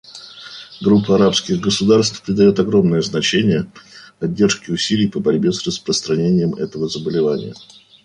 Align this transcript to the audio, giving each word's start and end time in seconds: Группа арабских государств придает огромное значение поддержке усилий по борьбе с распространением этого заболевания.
Группа 0.81 1.13
арабских 1.13 1.59
государств 1.61 2.23
придает 2.23 2.59
огромное 2.59 3.03
значение 3.03 3.71
поддержке 4.17 4.71
усилий 4.73 5.07
по 5.07 5.19
борьбе 5.19 5.51
с 5.51 5.63
распространением 5.67 6.55
этого 6.55 6.89
заболевания. 6.89 7.53